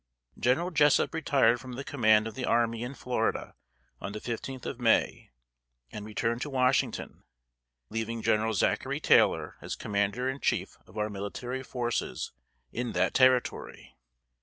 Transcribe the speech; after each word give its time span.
General 0.39 0.71
Jessup 0.71 1.13
retired 1.13 1.59
from 1.61 1.73
the 1.73 1.83
command 1.83 2.25
of 2.25 2.33
the 2.33 2.43
army 2.43 2.81
in 2.81 2.95
Florida 2.95 3.53
on 3.99 4.13
the 4.13 4.19
fifteenth 4.19 4.65
of 4.65 4.79
May, 4.79 5.29
and 5.91 6.07
returned 6.07 6.41
to 6.41 6.49
Washington, 6.49 7.21
leaving 7.91 8.23
General 8.23 8.55
Zachary 8.55 8.99
Taylor 8.99 9.57
as 9.61 9.75
commander 9.75 10.27
in 10.27 10.39
chief 10.39 10.75
of 10.87 10.97
our 10.97 11.11
military 11.11 11.61
forces 11.61 12.31
in 12.71 12.93
that 12.93 13.13
Territory. 13.13 13.95